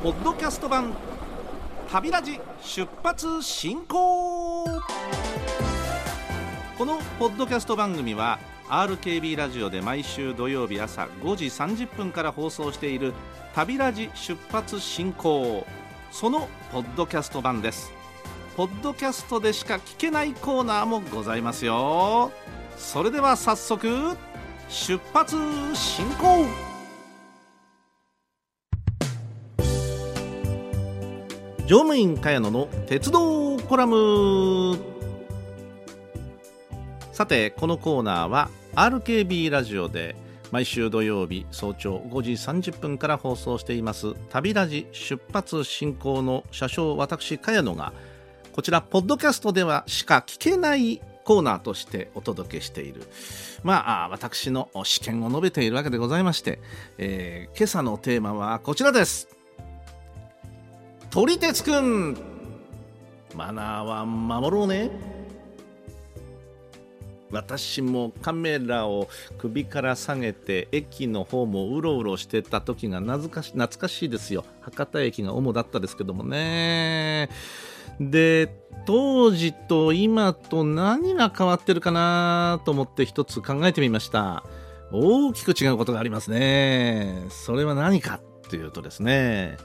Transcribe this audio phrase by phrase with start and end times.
[0.00, 0.94] ポッドキャスト版
[1.90, 4.64] 旅ラジ出発進行。
[6.78, 8.38] このポッドキャスト番組は
[8.68, 13.12] RKB ラジオで毎週土曜日朝5時30分から放送している
[13.56, 15.66] 旅ラジ出発進行。
[16.12, 17.92] そのポッドキャスト版です。
[18.56, 22.30] ポッドキャストでしか聞けないコーナーもございますよ。
[22.76, 24.16] それでは早速
[24.68, 25.34] 出発
[25.74, 26.77] 進行。
[31.68, 34.78] 乗務員茅野の鉄道コラム。
[37.12, 40.16] さてこのコーナーは RKB ラジオで
[40.50, 44.14] 毎週土曜日早朝5時30分から放送しています。
[44.30, 47.92] 旅ラジ出発進行の車掌私茅野が
[48.52, 53.02] こちらポッドキャストではしか聞けないコーナーとしてお届けしている。
[53.62, 56.60] まあ私の試験を述べているわけでございまして、
[56.96, 59.37] えー、今朝のテーマはこちらです。
[61.10, 62.16] 撮り鉄くん。
[63.34, 64.90] マナーは守ろうね。
[67.30, 74.44] 私もカメラを首から下げて駅の方もうろうろしてた時が懐かし懐かしいですよ。
[74.60, 77.30] 博多駅が主だったですけどもね。
[78.00, 78.54] で
[78.86, 84.44] 当時と今と何が変わってるかなと思って一つ考えてみました。
[84.92, 87.24] 大きく違うことがありますね。
[87.30, 89.56] それは何かっていうとですね。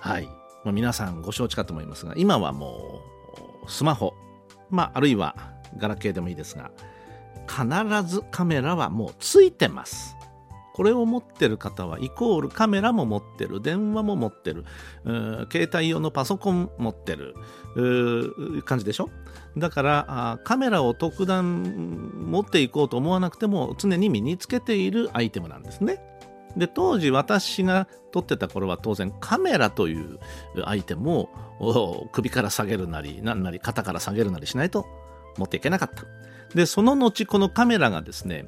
[0.00, 0.26] はい、
[0.64, 3.02] まあ、皆さんご承知かと思いますが今はも
[3.66, 4.14] うスマホ、
[4.70, 5.34] まあ、あるいは
[5.76, 6.70] ガラケーでもいいですが
[7.46, 7.66] 必
[8.08, 10.14] ずカメラはもうついてます。
[10.74, 14.64] これを持ってる方はイコールカメラも持ってる電話も持ってる
[15.50, 17.34] 携帯用のパソコン持ってる
[18.64, 19.10] 感じでしょ？
[19.56, 21.64] だからカメラを特段
[22.30, 25.98] 持っていこうと思わなくても常に身につけているアイテムなんですね。
[26.58, 30.18] で当時私が撮ってた頃は当然カメラという
[30.64, 31.28] アイテム
[31.60, 34.86] を首から下げるなり何なり肩から下げるなりしないと
[35.36, 36.04] 持っていけなかった。
[36.54, 38.46] でその後このカメラがですね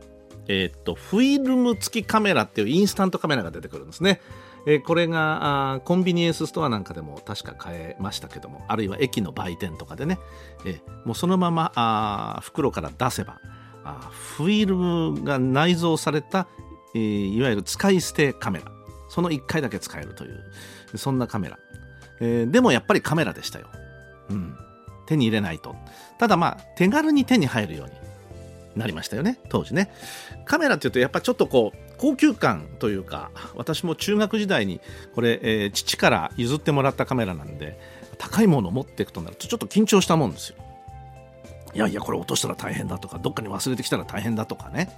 [0.49, 4.21] えー、っとフィルム付きカメラっていうインスタントカメラが出てくるんですね。
[4.67, 10.19] えー、これがあコンビニエンスストアなんかでも確か買えましたけどもあるいは駅の売店とかでね、
[10.67, 13.41] えー、もうそのままあ袋から出せば
[13.85, 16.47] あフィルムが内蔵された
[16.99, 18.71] いわゆる使い捨てカメラ。
[19.09, 20.45] その1回だけ使えるという。
[20.97, 21.59] そんなカメラ、
[22.21, 23.69] えー、でもやっぱりカメラでしたよ、
[24.29, 24.57] うん、
[25.07, 25.77] 手に入れないと。
[26.19, 27.93] ただまあ手軽に手に入るように
[28.77, 29.39] なりましたよね。
[29.49, 29.91] 当時ね。
[30.45, 34.81] カメラっていうとやっぱちょっとこう高級感というか私も中学時代に
[35.15, 37.79] これ、えー、父から譲ってもらったカメラなんで
[38.19, 40.57] 高いものを持っていくとなるとちょっと緊張したもんですよ。
[41.73, 44.91] いやいやこれ落としたら大変だとかどっかに忘れてきたら大変だとかね。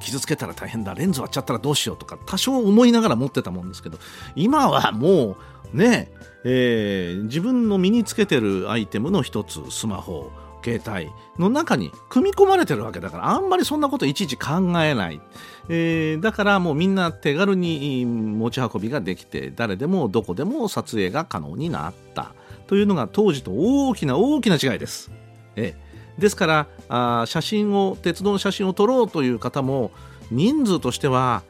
[0.00, 3.98] 傷つけたら大変だレンズ割っちゃったらどうしようとか多少思いながら持ってたもんですけど
[4.36, 5.36] 今はも
[5.72, 6.10] うね、
[6.44, 10.30] えー、自分の身につけてるアイテムの一つスマホ
[10.64, 15.20] 携帯の中に組み込まれてるわけだからあんまりそんなこといちいち考えない、
[15.68, 22.32] えー、だからもうみんな手軽に持ち運びができて誰でもどこでも撮影が可能になった。
[22.68, 25.10] というのが当時と大きな大きな違いです。
[25.56, 25.87] えー
[26.18, 29.92] ですからあ写真を鉄道の写真を撮ろうという方も
[30.30, 31.42] 人数としては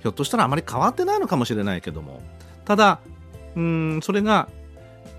[0.00, 2.20] ひょっとしたらあまり変わってないのかもしれないけども。
[2.64, 3.00] ただ
[3.54, 4.48] うんそれが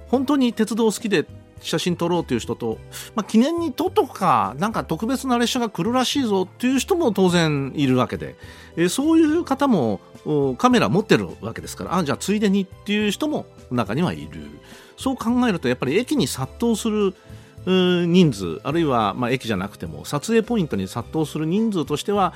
[0.10, 1.26] 本当に鉄道好きで
[1.62, 2.78] 写真撮ろうという人と、
[3.16, 8.36] まあ、記念に撮っとくかなんか特別な列車が来るらしいぞっていう人も当然いるわけで、
[8.76, 10.00] えー、そういう方も
[10.58, 14.50] カメラ持ってるわけですからあじゃあついでにっていう人も中にはいる。
[14.98, 17.14] そう考えるとやっぱり駅に殺到する
[17.68, 22.34] 人数あるいはまあ駅じゃなくても撮影ポイントに殺到する人数としては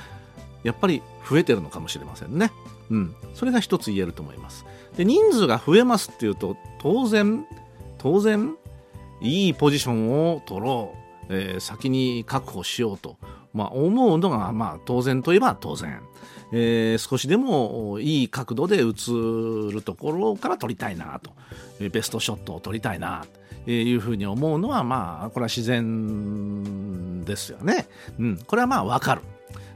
[0.62, 2.52] やっぱり増えてるのかもしれませんね。
[2.90, 4.66] うん、それが一つ言えると思います。
[4.96, 7.46] で人数が増えますっていうと当然
[7.96, 8.54] 当然
[9.22, 10.94] いいポジションを取ろ
[11.30, 13.16] う、えー、先に確保しようと、
[13.54, 16.02] まあ、思うのが、まあ、当然といえば当然、
[16.52, 18.82] えー、少しでもいい角度で映
[19.72, 21.30] るところから撮りたいなと。
[21.90, 23.24] ベストショットを撮りたいな。
[23.24, 27.86] というふうに思うのはまあこれは自然ですよね。
[28.18, 29.22] うん、これはまあわかる。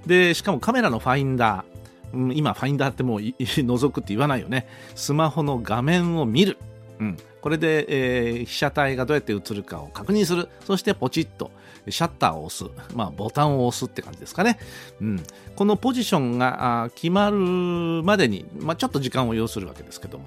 [0.06, 4.66] でしかもカメラのファインダー、うん、今ファインダーってもう覗くって言わないよね。
[4.94, 6.58] スマホの画面を見る。
[6.98, 10.48] うん、これで、えー、被写体がどうやって映るかを確認する。
[10.64, 11.50] そしてポチッと
[11.88, 12.64] シャッターを押す。
[12.94, 14.58] まあ、ボタンを押すって感じですかね。
[15.00, 15.22] うん、
[15.54, 20.24] このポジションが決まるまでに、まあ、ちょっと時間を要するわけですけども、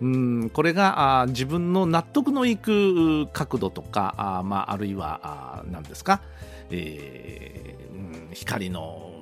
[0.00, 6.22] うんこれがあ自分の納得のいく角度とかあ,、まあ、あるいは何ですか、
[6.70, 9.12] えー、うん、光の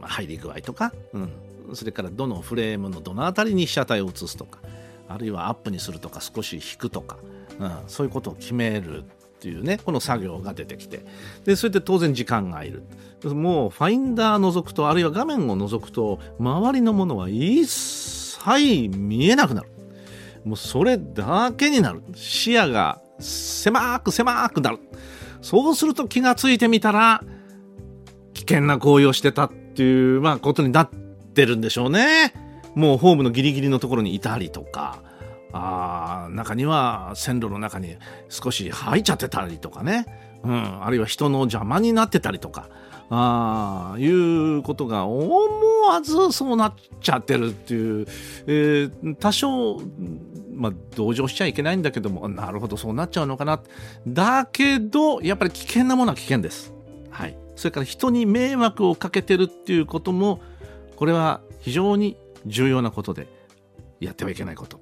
[0.00, 1.32] 入り具合とか、うん、
[1.74, 4.60] それからどのフレームのどの辺りに被写体を映すとか
[5.08, 7.18] あるいはアップにするとか少し引くとか、
[7.58, 9.04] うん、そういうことを決めるっ
[9.40, 11.04] ていうねこの作業が出てきて
[11.44, 12.84] でそれで当然時間がいる。
[13.24, 19.71] もうファインダー覗くとあるいは画面を覗くと周りのものは一切見えなくなる。
[20.44, 22.02] もうそれだけになる。
[22.14, 24.78] 視野が狭く狭くなる。
[25.40, 27.22] そうすると気がついてみたら
[28.34, 30.90] 危険な行為をしてたっていう、まあ、ことになっ
[31.34, 32.34] てるんでしょうね。
[32.74, 35.02] もうホームのギリギリのところにいたりとか、
[35.52, 37.96] あ中には線路の中に
[38.28, 40.06] 少し入っちゃってたりとかね、
[40.42, 42.68] うん、あるいは人の邪魔になってたりとか、
[43.10, 45.30] あいうことが思
[45.88, 48.06] わずそうなっちゃってるっていう、
[48.46, 49.80] えー、多少、
[50.54, 53.60] まあ、同情しちゃいけないんだけども、なるほど、そうなっちゃうのかな。
[54.06, 56.72] だけど、やっぱり危険なものは危険です。
[57.10, 57.36] はい。
[57.56, 60.40] それから人に迷惑をかけてるっていうことも、
[60.96, 62.16] これは非常に
[62.46, 63.28] 重要なことで、
[64.00, 64.80] やってはいけないこと。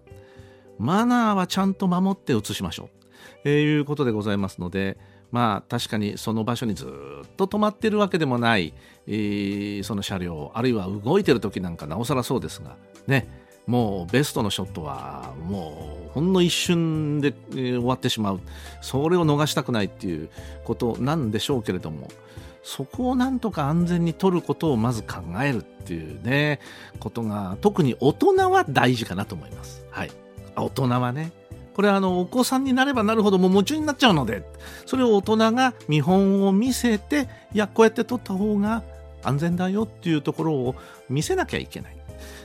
[0.79, 2.89] マナーはちゃんと守って移しましょう。
[3.45, 4.99] えー、いうことでございますので、
[5.31, 6.89] まあ確かにその場所にずっ
[7.37, 8.75] と止まってるわけでもない、
[9.07, 13.29] えー、その車両、あるいは動いてる時なんかなおさらそうですが、ね、
[13.67, 18.41] もうベストのショットはもうほんの一瞬で、えー、終わってしまう。
[18.81, 20.29] それを逃したくないっていう
[20.65, 22.09] ことなんでしょうけれども、
[22.63, 26.61] そこをなんとか安全に取ることをまず考えるっていうね、
[26.99, 29.85] ことが、特に大人は大事かなと思います。
[29.91, 30.11] はい。
[30.57, 31.33] 大人はね。
[31.75, 34.43] これはあの、お子さんになればなるほどもう夢中になっちゃうので、
[34.87, 38.83] それを大人が見本を見せて、いや、こうやって取った方が
[39.23, 40.75] 安全だよっていうところを
[41.09, 41.97] 見せなきゃいけない。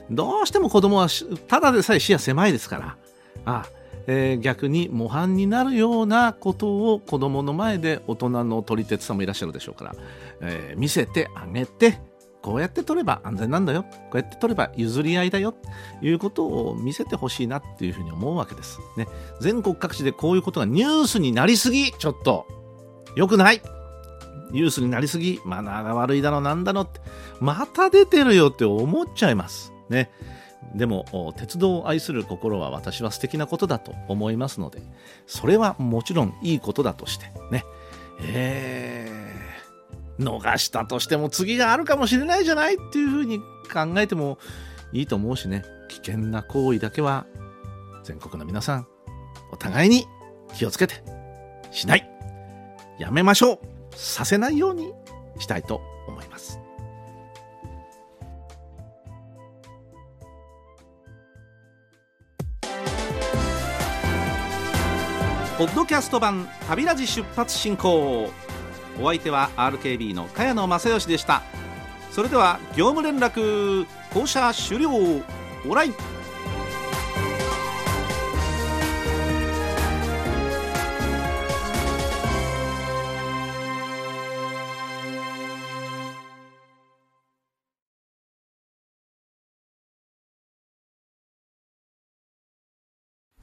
[0.10, 1.08] どうしても子供は
[1.48, 2.96] ただでさえ視野狭いですから、
[3.46, 3.66] あ
[4.08, 9.96] えー、逆に模範になるようなことを子供の前で大人の撮り鉄さんもいらっしゃるでしょうから、
[10.42, 12.00] えー、見せてあげて
[12.46, 13.82] こうやって撮れば安全なんだよ。
[13.82, 15.52] こうやって撮れば譲り合いだよ。
[15.52, 19.08] ということを見せてほしいなっていうふうに思うわけです、ね、
[19.42, 21.92] 全国各地でこういうことがニュースになりすぎ。
[21.92, 22.46] ちょっと
[23.16, 23.64] 良くない。
[24.52, 25.42] ニュースになりすぎ。
[25.44, 27.02] マナーが悪いだろなんだのって。
[27.40, 29.74] また出てるよって思っちゃいます。
[29.90, 30.12] ね。
[30.76, 34.84] でも鉄道を愛する心は私は素敵なことだと思いますので。
[35.26, 37.26] それはもちろんいいことだとして。
[37.50, 37.66] ね。
[38.22, 39.15] えー、
[40.20, 44.38] 逃したとしても次があるかもしれないじゃないっていうふうに考えても
[44.94, 45.64] いいと思うしね。
[45.90, 47.26] 危険な行為だけは
[48.04, 48.88] 全国の皆さん
[49.52, 50.06] お互いに
[50.54, 51.04] 気をつけて
[51.72, 52.10] しない。
[52.98, 53.60] やめましょう。
[53.96, 54.94] させないように
[55.40, 56.60] したいと思います。
[65.58, 68.30] ポッドキャスト版旅ラジ出発進行。
[69.02, 71.42] お相手は RKB の茅野正義でした。
[72.12, 74.90] それでは業務連絡降車終了。
[75.68, 75.90] オライ。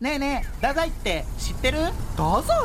[0.01, 1.79] ねえねえ太宰って知ってる？
[2.17, 2.57] 太宰？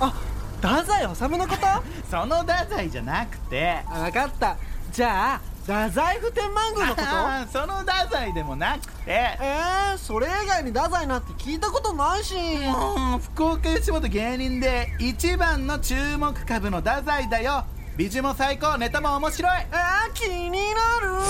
[0.00, 0.14] あ
[0.60, 1.66] 太宰治のこと？
[2.10, 3.82] その太宰じゃなくて。
[3.88, 4.56] 分かった。
[4.92, 7.06] じゃあ太宰府天満宮のこと？
[7.60, 9.36] その太宰でもなくて。
[9.40, 12.34] えー、それ以外に太宰なんて聞いたことないし。
[12.68, 17.64] もう福岡吉本芸人で一番の注目株の太宰だよ。
[17.96, 19.52] 美女も最高ネタも面白い。
[19.52, 20.56] えー、気にな
[21.00, 21.20] る。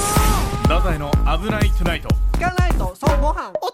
[0.63, 2.95] 太宰の「危ないトゥナイト」聞かないと。
[2.95, 3.49] そうご飯。
[3.61, 3.73] 音